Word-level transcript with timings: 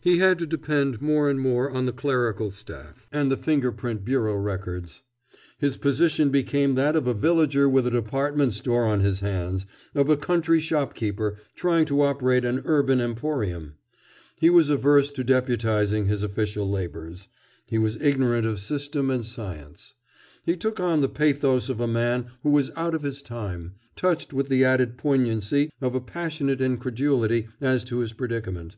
He 0.00 0.18
had 0.18 0.38
to 0.38 0.46
depend 0.46 1.02
more 1.02 1.28
and 1.28 1.40
more 1.40 1.68
on 1.68 1.86
the 1.86 1.92
clerical 1.92 2.52
staff 2.52 3.08
and 3.10 3.32
the 3.32 3.36
finger 3.36 3.72
print 3.72 4.04
bureau 4.04 4.36
records. 4.36 5.02
His 5.58 5.76
position 5.76 6.30
became 6.30 6.76
that 6.76 6.94
of 6.94 7.08
a 7.08 7.14
villager 7.14 7.68
with 7.68 7.84
a 7.88 7.90
department 7.90 8.54
store 8.54 8.84
on 8.84 9.00
his 9.00 9.18
hands, 9.18 9.66
of 9.92 10.08
a 10.08 10.16
country 10.16 10.60
shopkeeper 10.60 11.36
trying 11.56 11.84
to 11.86 12.02
operate 12.02 12.44
an 12.44 12.62
urban 12.64 13.00
emporium. 13.00 13.74
He 14.38 14.50
was 14.50 14.68
averse 14.70 15.10
to 15.10 15.24
deputizing 15.24 16.06
his 16.06 16.22
official 16.22 16.70
labors. 16.70 17.26
He 17.66 17.78
was 17.78 18.00
ignorant 18.00 18.46
of 18.46 18.60
system 18.60 19.10
and 19.10 19.24
science. 19.24 19.94
He 20.46 20.54
took 20.56 20.78
on 20.78 21.00
the 21.00 21.08
pathos 21.08 21.68
of 21.68 21.80
a 21.80 21.88
man 21.88 22.26
who 22.44 22.56
is 22.56 22.70
out 22.76 22.94
of 22.94 23.02
his 23.02 23.20
time, 23.20 23.72
touched 23.96 24.32
with 24.32 24.48
the 24.48 24.64
added 24.64 24.96
poignancy 24.96 25.72
of 25.80 25.96
a 25.96 26.00
passionate 26.00 26.60
incredulity 26.60 27.48
as 27.60 27.82
to 27.82 27.98
his 27.98 28.12
predicament. 28.12 28.76